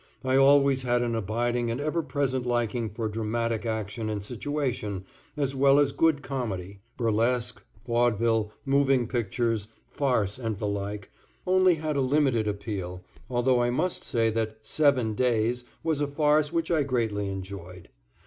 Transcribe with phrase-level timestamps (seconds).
[0.23, 5.05] I always had an abiding and ever present liking for dramatic action and situation,
[5.37, 11.11] as well as good comedy burlesque, vaudeville, moving pictures, farce, and the like,
[11.45, 16.51] only had a limited appeal, although I must say that "Seven Days" was a farce
[16.51, 17.89] which I greatly enjoyed.